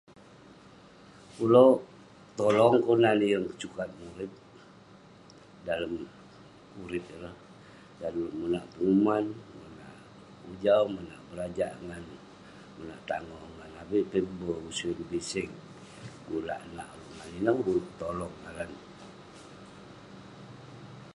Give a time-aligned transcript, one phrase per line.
[1.43, 1.79] Ulouk
[2.37, 4.31] tolong kelunan yeng sukat murip,
[5.65, 5.93] dalem
[6.83, 7.33] urip ireh..
[7.99, 9.25] dalem ulouk monak penguman,
[10.49, 12.05] ujau..monak berajak ngan
[12.77, 18.85] monak tangoh ngan avik peh be',usen, biseng..gula nak ulouk ngan neh..ineh ulouk tolong ngaran neh.